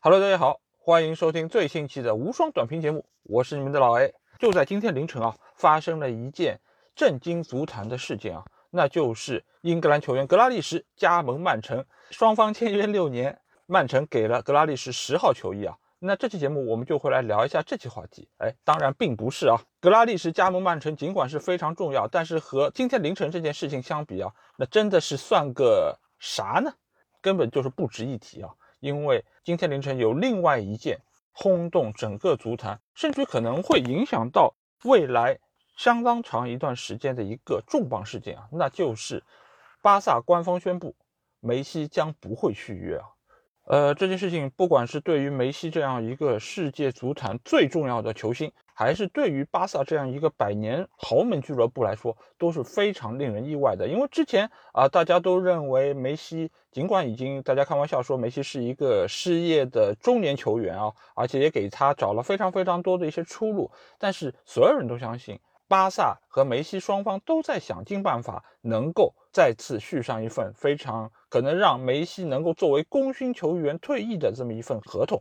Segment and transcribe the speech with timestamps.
[0.00, 4.14] Hello，大家好，欢迎收听最新期的无双短评节目，我是你们的老 A。
[4.38, 6.60] 就在今天凌晨啊，发生了一件
[6.94, 15.76] 震惊足坛的事件啊，那就是英格兰球员格拉利什加盟曼城，双方签约六年，曼城给了格拉利什十号球衣啊。
[15.98, 18.28] 那这期节目我们就会来聊一下这期话题。
[18.38, 26.72] 哎，当然并不是啊，格拉利什加盟曼城尽管是非常重要，但是和今天凌晨这件事情相比啊，那真的是算个啥呢？
[27.20, 28.48] 根本就是不值一提啊。
[28.80, 30.98] 因为今天凌晨有另外一件
[31.32, 34.54] 轰动整个足坛，甚至可能会影响到
[34.84, 35.38] 未来
[35.76, 39.22] 相当长一段时间的一个重磅事件啊，那就是
[39.82, 40.96] 巴萨官方宣布
[41.40, 43.06] 梅西将不会续约啊。
[43.66, 53.88] 呃，这件事情不管是对于梅西这样一个世界足坛最重要的球星，还是对于巴萨这样一个百年豪门俱乐部来说，都是非常令人意外的。
[53.88, 63.68] 因为之前啊，大家都认为梅西尽管已经大家开玩笑说梅西是一个失业的中年球员啊，而且也给他找了非常非常多的一些出路，
[63.98, 65.40] 但是所有人都相信。
[65.66, 75.20] 巴萨和梅西双方都在想尽办法，能够再次续上一份非常可能让梅西能够作为功勋球员退役的这么一份合同，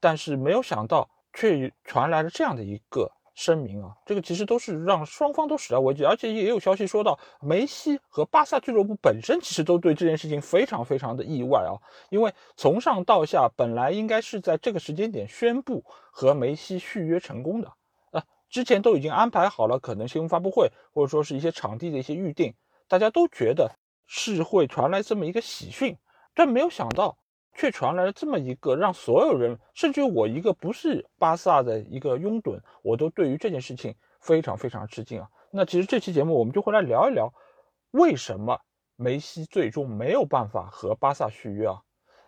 [0.00, 3.92] 但是没有想到，却传来了这样的一个声明啊！
[4.06, 11.74] 这个其实都是让双方都始料未及，而且也有消息说到，梅西和巴萨俱乐部本身其实都对这件事情非常非常的意外啊！
[12.10, 17.72] 因为从上到下，本来应该是在这个时间点宣布和梅西续约成功的。
[18.50, 22.54] 之前都已经安排好了，可能新闻发布会或者说是一些场地的一些预定，
[22.86, 23.68] 大家都觉得
[24.06, 25.98] 是会传来这么一个喜讯，
[26.36, 27.18] 但没有想到
[27.54, 35.28] 却传来了这么一个让所有人，甚至我一个不是巴萨的一个拥趸，我都对于这件事情非常非常吃惊啊。
[35.50, 37.32] 那其实这期节目我们就会来聊一聊，
[37.92, 38.60] 为什么
[38.96, 41.80] 梅西最终没有办法和巴萨续约啊？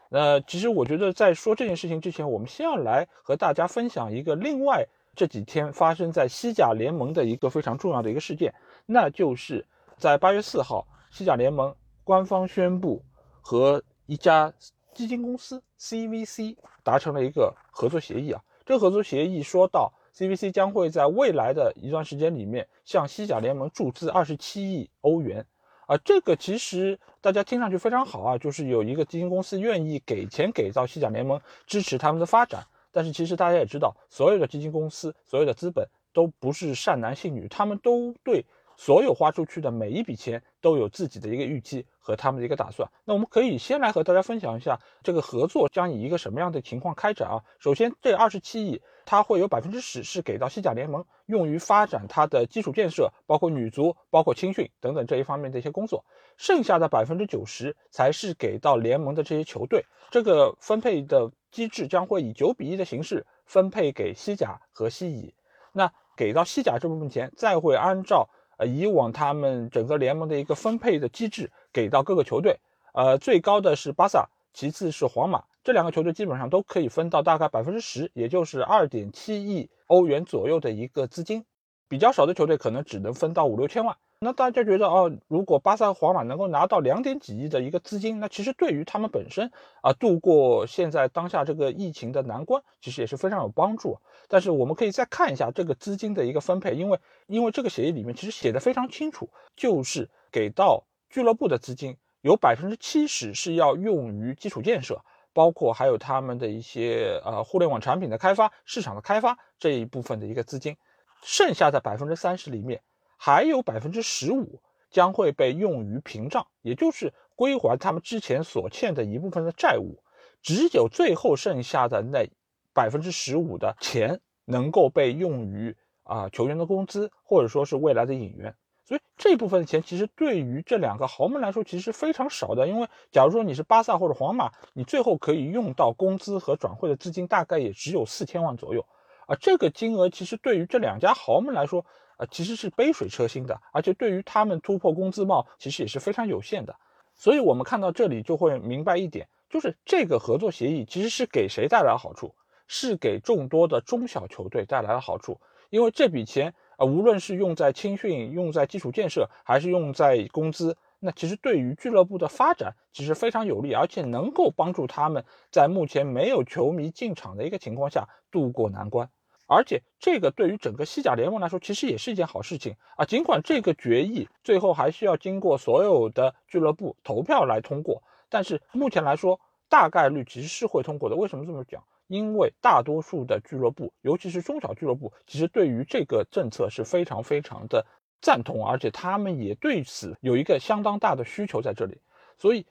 [0.08, 4.86] 那其实我觉得在说这件事情之前，我们先要来和大家分享一个另外。
[5.18, 11.74] 这几天发生在西甲联盟的一个非常重要的一个事件，那就是在八月四号，西甲联盟
[12.05, 13.02] 官方宣布
[13.40, 14.52] 和一家
[14.96, 18.42] 基金公司 CVC 达成了一个合作协议啊。
[18.64, 25.45] 这个合作协议说到，CVC 将会在未来的一段时间里面向西甲联盟注资二十七亿欧元
[25.86, 25.96] 啊。
[25.98, 32.67] 这个其实大家听上去非常好啊，就是有一个基金公司愿意给钱给到西甲联盟，支持他们的发展。
[32.90, 38.42] 但是其实大家也知道，所有的基金公司、所有的资本都不是善男信女，他们都对
[38.77, 42.89] 所有花出去的每一笔钱都有自己的一个预期和他们的一个打算。
[43.05, 47.42] 那我们可以先来和大家分享一下这个合作将以一个什么样的情况开展啊？
[47.59, 56.05] 首先，这二十七亿，它会有百分之十是给到西甲联盟，用于发展它的基础建设，包括女足、包括青训等等这一方面的一些工作。
[56.37, 59.85] 剩下的百分之九十才是给到联盟的这些球队。
[60.11, 61.31] 这个分配的。
[61.53, 65.35] 机制将会以九比一的形式分配给西甲和西乙，
[65.73, 72.58] 那给到西甲这部分钱，再会按照呃以往他们整个联盟的一个分配的机制给到各个球队，
[72.92, 81.45] 呃最高的是巴萨，其次是皇马，这两个球队基本上都可以分到大概百分之十，也就是二点七亿欧元左右的一个资金，
[81.89, 83.96] 比较少的球队可能只能分到五六千万。
[84.27, 93.97] 那大家觉得哦，如果巴萨和皇马能够拿到两点几亿的一个资金，那其实对于他们本身啊度过现在当下这个疫情的难关，其实也是非常有帮助。
[94.27, 96.98] 但是我们可以再看一下这个资金的一个分配，因为
[97.29, 105.01] 因为这个协议里面其实写的非常清楚，就是给到俱乐部的资金有百分之七十是要用于基础建设，
[105.33, 110.77] 包括还有他们的一些呃互联网产品的开发、市场的开发这一部分的一个资金，
[111.23, 112.83] 剩下的百分之三十里面。
[113.16, 114.60] 还有百分之十五
[114.90, 120.02] 将会被用于屏障，也就是归还他们之前所欠的一部分的债务。
[120.42, 122.30] 只有最后剩下的那
[122.72, 128.54] 百分之十五的钱能够被用于啊球员的工资，或者说是未来的引援。
[128.84, 138.86] 所以这部分的钱其实对于这两个豪门来说其实非常少的，因为假如说你是巴萨或者皇马，你最后可以用到工资和转会的资金大概也只有四千万左右
[139.26, 139.34] 啊。
[139.40, 141.84] 这个金额其实对于这两家豪门来说。
[142.16, 146.74] 啊，其实是杯水车薪的，而且对于他们突破工资帽，其实也是非常有限的。
[147.14, 152.34] 所以，我们看到这里就会明白一点，就是这个合作协议其实是给谁带来了好处？
[152.68, 155.40] 是给众多的中小球队带来了好处。
[155.70, 169.08] 因为这笔钱啊，无论是用在青训、用在基础建设，还是用在工资，那其实对于俱乐部的发展其实非常有利，而且能够帮助他们在目前没有球迷进场的一个情况下渡过难关。
[169.46, 173.04] 而且这个对于整个西甲联盟来说，其实也是一件好事情啊。
[173.04, 181.16] 尽管这个决议最后还需要经过所有的俱乐部投票来通过，但是目前来说，大概率其实是会通过的。
[181.16, 181.82] 为什么这么讲？
[182.08, 187.84] 因为大多数的俱乐部，尤其是中小俱乐部，其实对于这个政策是非常非常的
[188.20, 192.00] 赞同，而且他们也对此有一个相当大的需求在这里。
[192.38, 192.64] 所以，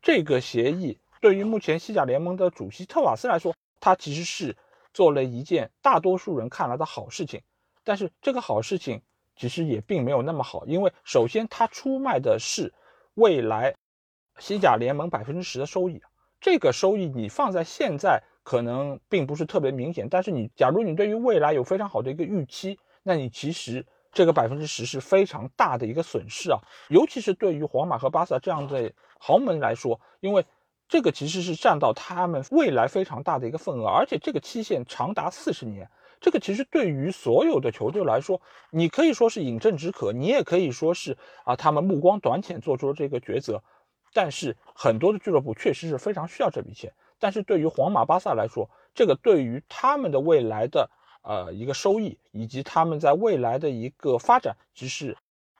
[0.00, 4.56] 这个协议对于目前西甲联盟的主席特瓦斯来说，他其实是
[4.92, 7.42] 做了一件大多数人看来的好事情。
[7.84, 9.02] 但是这个好事情
[9.36, 12.72] 其实也并没有那么好，因为首先他出卖的是
[13.14, 13.74] 未来
[14.38, 16.00] 西甲联盟百分之十的收益，
[16.40, 18.22] 这个收益你放在现在。
[18.44, 26.58] 可能并不是特别明显，但是你假如你对于未来有非常好的一个预期，那你其实这个百分之十是非常大的一个损失啊，
[26.88, 30.42] 尤其是对于皇马和巴萨这样的豪门来说，因为
[30.88, 38.40] 这个其实是占到他们未来非常大的一个份额，而且这个期限长达四十年，这个其实对于所有的球队来说，
[38.70, 43.62] 你可以说是饮鸩止渴，你也可以说是啊他们目光短浅做出了这个抉择，
[44.14, 46.92] 但是很多的俱乐部确实是非常需要这笔钱。
[47.18, 50.88] 但是对于皇马、巴萨来说，这个对于他们的未来的
[51.22, 55.16] 呃一个收益，以及他们在未来的一个发展，其实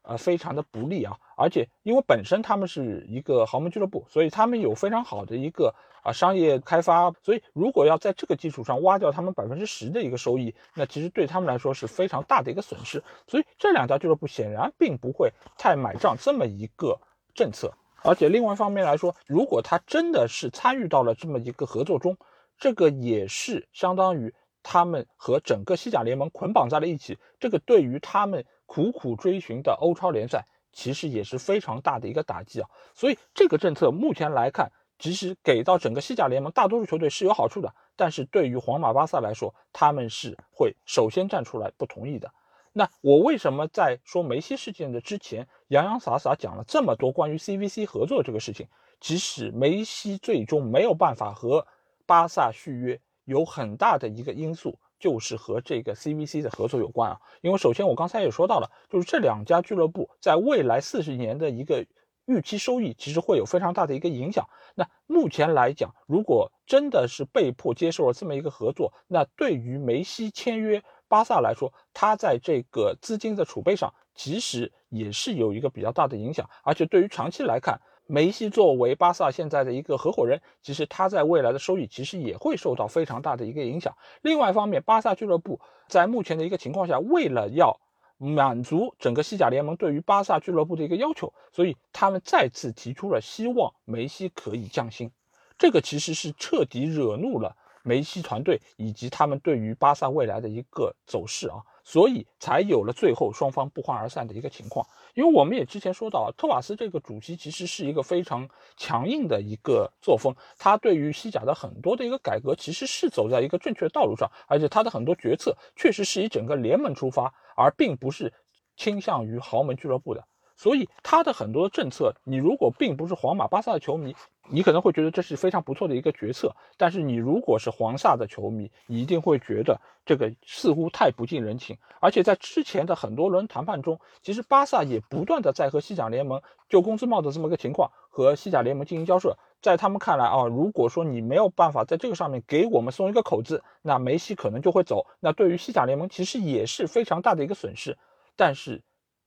[0.08, 1.16] 呃非常的不利啊。
[1.36, 5.72] 而且因为本身他们是一个豪门俱乐部，所以他们有非常好的一个
[6.02, 7.12] 啊商业开发。
[7.22, 13.00] 所以如果要在这个基础上挖掉他们百分之十的一个收益，那其实对他们来说是非常大的一个损失。
[13.28, 16.98] 所以这两家俱乐部显然并不会太买账这么一个
[17.34, 17.72] 政策。
[18.02, 22.16] 而且另外一方面来说，如果他真的是参与到了这么一个合作中，
[22.56, 24.32] 这个也是相当于
[24.62, 27.18] 他们和整个西甲联盟捆绑在了一起。
[27.40, 32.68] 这个对于他们苦苦追寻的欧超联赛，其实也是非常大的一个打击啊。
[32.94, 42.30] 所以这个政策目前来看，其实给到整个西甲联盟大多数球队是有好处的，但是对于皇马、巴萨来说，他们是会首先站出来不同意的。
[42.74, 48.68] 那我为什么在说梅西事件的之前洋洋洒洒讲了这么多关于 CVC 合作这个事情？
[49.00, 51.66] 即使梅西最终没有办法和
[52.04, 57.20] 巴萨续约，有很大的一个因素就是和这个 CVC 的合作有关啊。
[57.40, 61.86] 因为首先我刚才也说到了，就是这两家俱乐部在未来四十年的一个
[62.26, 64.48] 预期收益，其实会有非常大的一个影响。
[64.74, 70.82] 那目前来讲，如果真的是被迫接受了这么一个合作，那对于梅西签约。
[71.10, 76.50] 巴萨来说，他在这个资金的储备上，其实也是有一个比较大的影响。
[76.62, 83.94] 而且对于长期来看，梅西作为巴萨现在的一个合伙人，其实他在未来的收益其实也会受到非常大的一个影响。
[84.22, 87.78] 另外一方面，巴萨俱乐部在目前的一个情况下，为了要
[88.16, 95.10] 满足整个西甲联盟对于巴萨俱乐部的一个要求，所以他们再次提出了希望梅西可以降薪。
[95.58, 97.54] 这个其实是彻底惹怒了。
[97.84, 104.86] 梅西团队以及他们对于巴萨未来的一个走势啊，所以才有了最后双方不欢而散的一个情况。
[105.14, 108.46] 因为我们也之前说到，啊，托瓦斯这个主席其实是一个非常
[108.76, 118.34] 强硬的一个作风，他对于西甲的很多的一个改革其实是走在一个正确的道路上，而且他的很多决策确实是以整个联盟出发，而并不是
[118.76, 120.27] 倾向于豪门俱乐部的。
[120.58, 124.14] 所以他的很多政策，你如果并不是皇马、巴萨的球迷，
[124.50, 126.52] 你可能会觉得这是非常不错的一个决策。
[126.76, 131.78] 但是你如果是皇萨的球迷，你一定会觉得这个似乎太不近人情。
[132.00, 139.38] 而且在之前的很多轮谈判中，其实巴萨也不断的在和西甲联盟就工资帽的这么一个情况和西甲联盟进行交涉。
[139.62, 145.06] 在他们看来啊，如果说你没有办法在这个上面给我们松一个口子，那梅西可能就会走。
[145.20, 147.96] 那对于西甲联盟其实也是非常大的一个损失。
[148.34, 148.82] 但是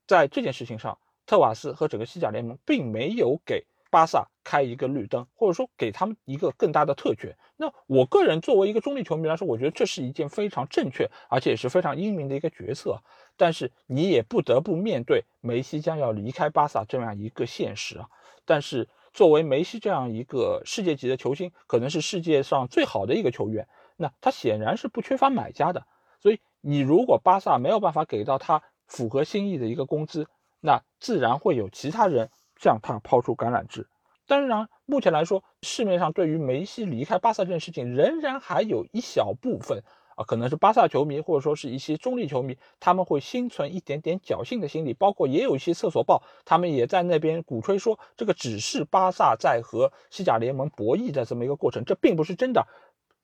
[0.08, 0.98] 在这件事情上，
[1.32, 7.34] 特瓦斯和整个西甲联盟并没有给巴萨开一个绿灯，或者说给他们一个更大的特权。
[7.56, 13.02] 那我个人作为一个中立球迷来说，我觉得这是一件非常正确，而且也是非常英明的一个决策。
[13.38, 18.10] 但是你也不得不面对梅西将要离开巴萨这样一个现实啊。
[18.44, 25.88] 但是作为梅西这样一个世界级的球星，可能是世界上最好的一个球员，那他显然是不缺乏买家的。
[26.20, 30.28] 所以你如果巴萨没有办法给到他符合心意的一个工资，
[30.62, 33.88] 那自然会有其他人向他抛出橄榄枝。
[34.28, 39.84] 当然，目前来说，市面上对于梅西离开巴萨这件事情，仍然还有一小部分
[40.16, 44.94] 啊，可能是巴萨球迷或者说是一些中立球迷，他们会心存一点点侥幸的心理。
[44.94, 52.68] 包括也有一些厕所报，他们也在那边鼓吹说，这个只是巴萨在和西甲联盟博弈的这么一个过程，这并不是真的。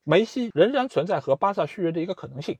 [0.03, 2.57] 梅西仍然存在和巴萨续约的一个可能性。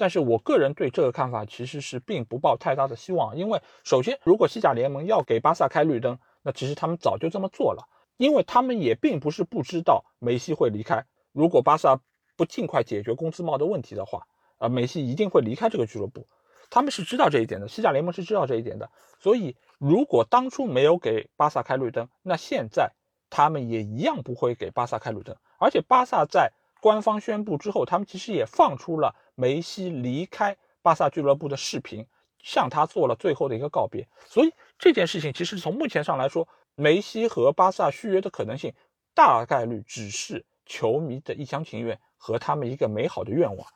[0.00, 11.04] 但是我个人对这个看法其实是并不抱太大的希望，因为首先，如果西甲联盟要给巴萨开绿灯，那其实他们早就这么做了，因为他们也并不是不知道梅西会离开。
[11.32, 12.00] 如果巴萨
[12.34, 14.26] 不尽快解决工资帽的问题的话，
[14.56, 16.26] 啊，梅西一定会离开这个俱乐部，
[16.70, 18.90] 他们是知道这一点的，西甲联盟是知道这一点的。
[19.18, 22.92] 所以，如果当初没有给巴萨开绿灯，那现在
[23.28, 25.36] 他们也一样不会给巴萨开绿灯。
[25.58, 32.06] 而且巴萨在官方宣布之后，他们其实也放出了梅西离开巴萨俱乐部的视频，
[32.42, 34.06] 向他做了最后的一个告别。
[34.26, 38.74] 所以这件事情其实从目前上来说，梅西和巴萨续约的可能性
[39.14, 43.66] 大概率只是球迷的一厢情愿和他们一个美好的愿望。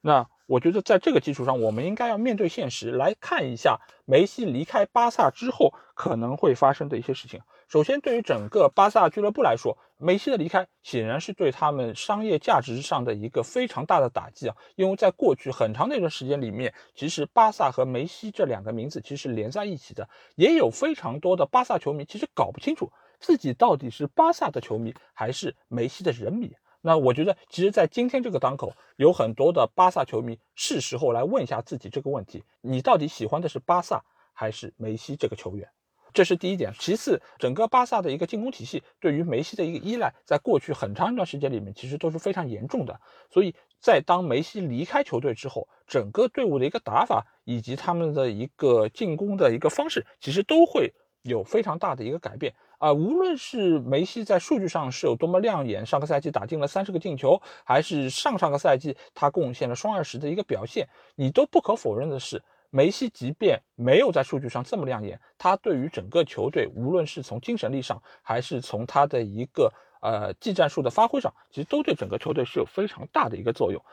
[0.00, 7.40] 那我觉得在这个基础上，我们应该要面对现实，来看一下梅西离开巴萨之后可能会发生的一些事情。
[7.68, 14.56] 首先，对于整个巴萨俱乐部来说，梅西的离开显然是对他们商业价值上的一个非常大的打击啊！
[14.74, 22.90] 因为在过去很长的一段时间里面，其实巴萨和梅西这两个名字其实连在一起的，也有非常多的巴萨球迷其实搞不清楚
[23.20, 26.52] 自己到底是巴萨的球迷还是梅西的人迷。
[26.80, 35.68] 那我觉得，其实，在今天这个当口，有很多的巴萨球迷是时候来问一下自己这个问题：你到底喜欢的是巴萨还是梅西这个球员？
[36.12, 36.72] 这是第一点。
[36.78, 43.00] 其次，整个巴萨的一个进攻体系对于梅西的一个依赖，在过去很长一段时间里面，其实都是非常严重的。
[43.30, 50.92] 所以在当梅西离开球队之后，整个队伍的一个打法以及他们的一个进攻的一个方式，其实都会
[51.22, 52.54] 有非常大的一个改变。
[52.78, 62.42] 啊，无论是梅西在数据上是有多么亮眼，上个赛季打进了三十个进球，还是上上个赛季他贡献了双二十的一个表现，你都不可否认的是，
[62.74, 73.84] 梅西即便没有在数据上这么亮眼，他对于整个球队，无论是从精神力上，还是从他的一个呃技战术的发挥上，其实都对整个球队是有非常大的一个作用。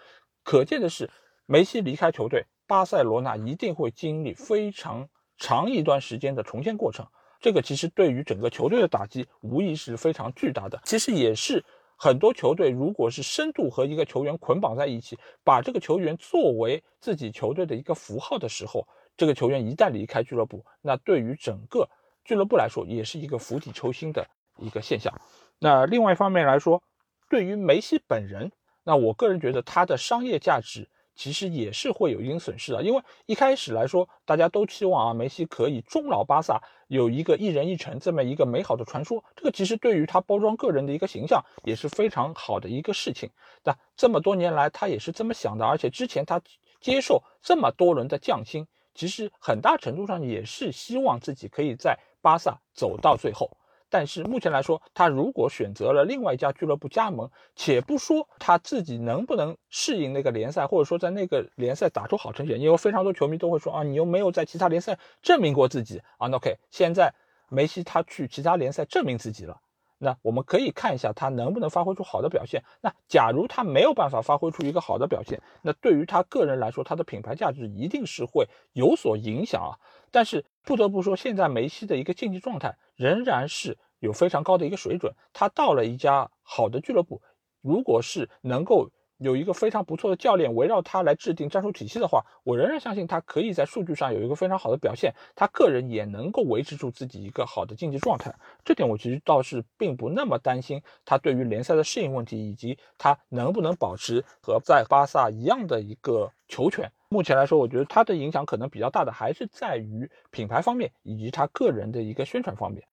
[0.46, 1.10] 可见的是，
[1.46, 7.06] 梅西离开球队，巴塞罗那一定会经历非常长一段时间的重建过程。
[7.42, 10.80] 这个其实对于整个球队的打击无疑是非常巨大的。
[10.86, 11.66] 其实也是
[12.02, 18.88] 很多球队，如果是深度和一个球员捆绑在一起，把这个球员作为自己球队的一个符号的时候，
[19.18, 21.90] 这个球员一旦离开俱乐部，那对于整个
[22.24, 24.26] 俱乐部来说也是一个釜底抽薪的
[24.60, 25.14] 一个现象。
[25.60, 26.82] 那另外一方面来说，
[27.30, 28.50] 对于梅西本人，
[28.86, 30.88] 那我个人觉得他的商业价值。
[31.20, 39.22] 其实也是会有一定损失的，因为一开始来说，大家都期望啊，梅西可以终老巴萨，有一个一人一城这么一个美好的传说。
[39.36, 43.30] 这个其实对于他包装个人的一个形象也是非常好的一个事情。
[43.62, 46.42] 但这么多年来，他也是这么想的，而且之前他
[46.80, 53.58] 接受这么多人的降薪，其实很大程度上也是希望自己可以在巴萨走到最后。
[53.90, 66.28] 但是目前来说，他如果选择了另外一家俱乐部加盟，且不说他自己能不能适应那个联赛，或者说在那个联赛打出好成绩，因为非常多球迷都会说啊，你又没有在其他联赛证明过自己啊。
[66.28, 67.14] 那 OK，现在
[67.50, 69.60] 梅西他去其他联赛证明自己了，
[70.02, 72.64] 那我们可以看一下他能不能发挥出好的表现。
[72.82, 79.78] 那假如他没有办法发挥出一个好的表现，那对于他个人来说，他的品牌价值一定是会有所影响啊。
[80.10, 85.14] 但是不得不说，现在梅西的一个竞技状态仍然是有非常高的一个水准。
[85.34, 87.22] 他到了一家好的俱乐部，
[87.62, 95.14] 如果是能够有一个非常不错的教练围绕他来制定战术体系的话，我仍然相信他可以在数据上有一个非常好的表现。
[95.36, 98.34] 他个人也能够维持住自己一个好的竞技状态，
[98.64, 106.90] 这点我其实倒是并不那么担心他对于联赛的适应问题，以及他能不能保持和在巴萨一样的一个球权。
[107.10, 112.84] 目前来说，我觉得他的影响可能比较大的还是在于品牌方面以及他个人的一个宣传方面。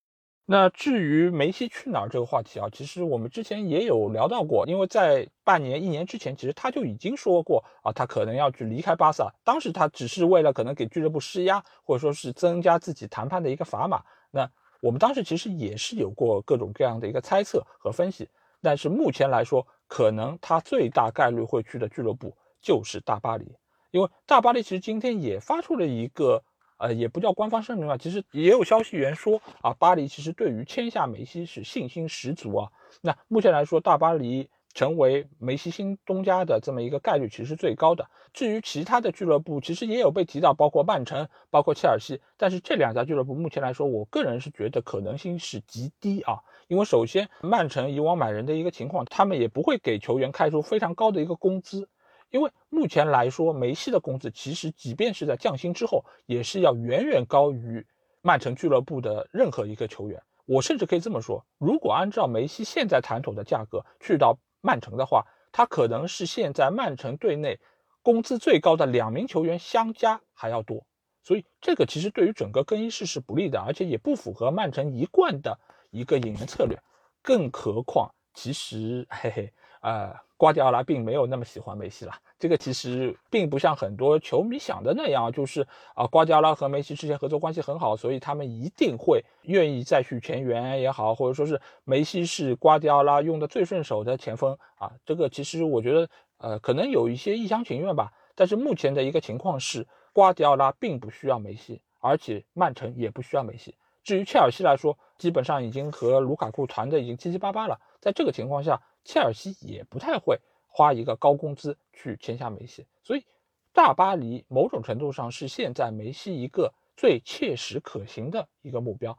[0.48, 9.34] 那至于梅西去哪儿这个话题啊，其实我们之前也有聊到过，因为在半年、一年之前，其实他就已经说过啊，他可能要去离开巴萨。
[9.42, 14.04] 当时他只是为了可能给俱乐部施压，或者说是增加自己谈判的一个砝码。
[14.30, 14.48] 那
[14.80, 18.28] 我们当时其实也是有过各种各样的一个猜测和分析。
[18.62, 23.56] 但是目前来说，可能他最大概率会去的俱乐部就是大巴黎。
[23.90, 26.44] 因为大巴黎其实今天也发出了一个，
[26.78, 32.70] 呃，也不叫官方声明吧，其实也有消息源说啊，巴黎其实对于签下梅西是信心十足啊。
[33.02, 38.06] 那目前来说，大巴黎成为梅西新东家的这么一个概率其实是最高的。
[38.34, 46.40] 至于其他的俱乐部，其实也有被提到，包括曼城、包括切尔西，但是这两家俱乐部目前来说，我个人是觉得可能性是极低啊。
[46.68, 51.88] 因为首先，曼城以往买人的一个情况，他们也不会给球员开出非常高的一个工资。
[52.36, 57.86] 因为目前来说，梅西的工资其实即便是在降薪之后，也是要远远高于
[58.20, 60.22] 曼城俱乐部的任何一个球员。
[60.44, 67.58] 我甚至可以这么说，如果按照梅西现在谈妥的价格去到曼城的话，他可能是现在曼城队内
[68.02, 70.84] 工资最高的两名球员相加还要多。
[71.22, 75.58] 所以这个其实对于整个更衣室是不利的，而且也不符合曼城一贯的
[75.90, 76.78] 一个引援策略。
[77.22, 79.52] 更何况，其实嘿嘿。
[79.86, 82.12] 呃，瓜迪奥拉并没有那么喜欢梅西了。
[82.40, 85.64] 这个其实并不像很多球迷想的那样，就是
[85.94, 94.90] 啊，瓜迪奥拉和梅西之前合作关系很好，所以他们一定会愿意再续前缘也好，或者说是梅西是瓜迪奥拉用的最顺手的前锋啊。
[95.04, 98.12] 这个其实我觉得，呃，可能有一些一厢情愿吧。
[98.34, 103.76] 但是目前的一个情况是，瓜迪奥拉并不需要梅西，而且曼城也不需要梅西。
[104.06, 107.78] 至于切尔西来说，基本上已经和卢卡库团的已经七七八八了。
[108.00, 110.40] 在这个情况下，切尔西也不太会。
[110.68, 113.24] 花一个高工资去签下梅西，所以
[113.72, 119.18] 大巴黎某种程度上是现在梅西一个最切实可行的一个目标。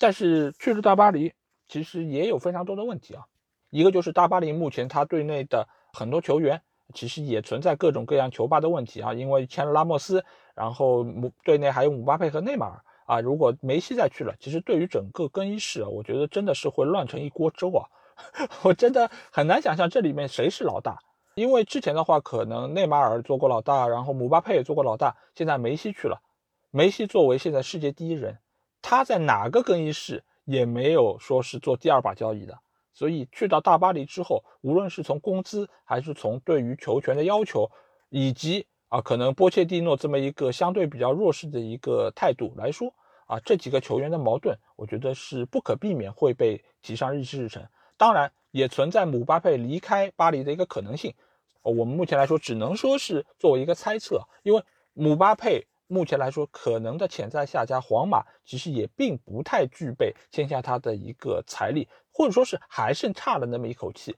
[0.00, 1.32] 但是去了大巴黎，
[1.68, 3.24] 其实也有非常多的问题啊。
[3.70, 6.60] 一个就是大巴黎目前他队内的很多球员
[6.92, 10.24] 其实也存在各种各样球霸的问题啊，因为签了拉莫斯，
[10.56, 13.20] 然后姆队内还有姆巴佩和内马尔啊。
[13.20, 17.88] 如果梅西再去了，其实对于整个更衣室啊，我觉得真的是会乱成一锅粥啊。
[18.62, 20.98] 我真的很难想象这里面谁是老大，
[21.34, 26.22] 因为之前的话可能内马尔做过老大，然后姆巴佩也做过老大，现在梅西去了。
[26.70, 28.38] 梅西作为现在世界第一人，
[28.80, 32.58] 他在哪个更衣室也没有说是做第二把交椅的，
[32.92, 37.70] 所以去到大巴黎之后，无论是从工资还是从对于球权的要求，
[38.08, 42.94] 以及啊可能波切蒂诺这么一个相对比较弱势的一个态度来说，
[43.26, 47.66] 啊这几个球员的矛盾，我觉得是不可避免会被提上日日程。
[47.96, 51.14] 当然也存在姆巴佩离开巴黎的一个可能性，
[51.62, 54.62] 我们目前来说只能说是作为一个猜测，因为
[54.92, 64.16] 姆巴佩目前来说可能的潜在下家皇马其实也并不太具备签下他的一个财力，或者说是还剩差了那么一口气，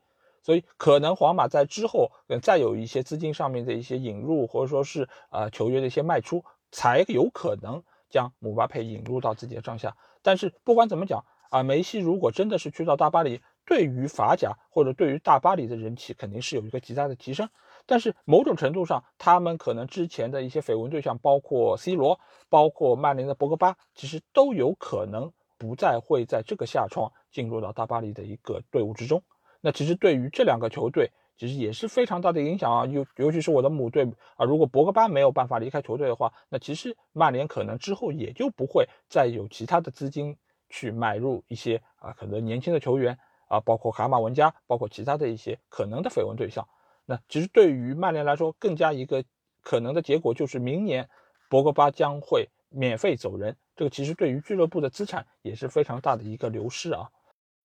[0.49, 9.95] 所以可能皇马在之后再有一些资金上面的一些引入，或者说是啊球员的一些卖出，才有可能将姆巴佩引入到自己的帐下。
[10.23, 17.47] 但是不管怎么讲啊，梅西如果真的是去到大巴黎，对于法甲或者对于大巴黎的人气肯定是有一个极大的提升，
[17.85, 29.23] 但是某种程度上，他们可能之前的一些绯闻对象，包括 C 罗，包括曼联的博格巴，其实都有可能不再会在这个夏窗进入到大巴黎的一个队伍之中。
[29.61, 32.87] 那其实对于这两个球队，其实也是非常大的影响啊。
[32.87, 34.05] 尤尤其是我的母队
[34.37, 40.37] 啊，如果博格巴没有办法离开球队的话，那其实曼联可能之后也就不会再有其他的资金
[40.69, 43.19] 去买入一些啊可能年轻的球员。
[43.51, 46.69] 啊，包括卡马文加，包括其他的一些可能的绯闻对象。
[47.07, 49.25] 那其实对于曼联来说，更加一个
[49.63, 51.09] 可能的结果就是明年
[51.49, 53.57] 博格巴将会免费走人。
[53.75, 57.09] 这个其实对于俱乐部的资产也是非常大的一个流失啊。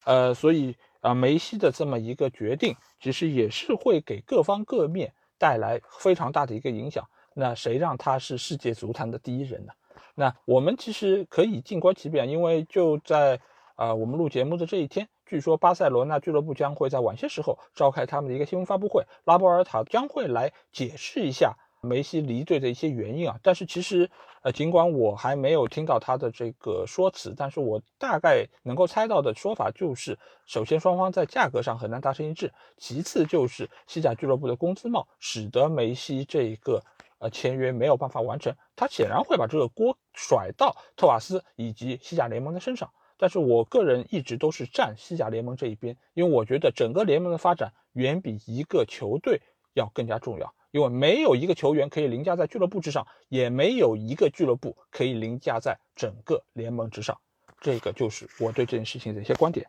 [0.06, 7.06] 呃，所以啊，梅西的这么一个决定，其实也是会给各方各面带来非常大的一个影响。
[7.36, 9.74] 那谁让他是世界足坛的第一人呢？
[10.16, 13.40] 那我们其实可以静观其变，因为就在
[13.76, 15.10] 啊我们录节目的这一天。
[15.26, 21.54] 据说巴塞罗那俱乐部将会在晚些时候召开他们的一个新闻发布会，拉波尔塔将会来解释一下
[21.84, 23.40] 梅西离队的一些原因啊。
[23.44, 24.10] 但是其实，
[24.42, 36.82] 呃，尽管我还没有听到他的这个说辞，但是我大概能够猜到的说法就是，首先双方在价格上很难达成一致，其次就是西甲俱乐部的工资帽使得梅西这一个
[37.20, 42.90] 呃签约没有办法完成，他显然会把这个锅甩到特瓦斯以及西甲联盟的身上。
[43.16, 49.42] 但是我个人一直都是站西甲联盟这一边，因为我觉得整个联盟的发展远比一个球队
[49.74, 50.54] 要更加重要。
[50.74, 57.16] 因为没有一个球员可以凌驾在俱乐部之上，也没有一个俱乐部可以凌驾在整个联盟之上。
[57.62, 59.68] 这个就是我对这件事情的一些观点。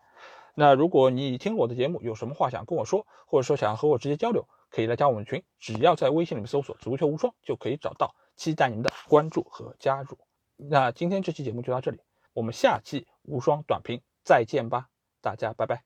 [0.54, 8.14] 那如果你听了我的节目，有什么话想跟我说，或者说想和我直接交流，可以来加我们群，只要在微信里面搜索“足球无双”就可以找到。
[8.34, 10.18] 期待你们的关注和加入。
[10.56, 12.00] 那今天这期节目就到这里。
[12.32, 14.88] 我们下期无双短评再见吧，
[15.20, 15.84] 大家拜拜。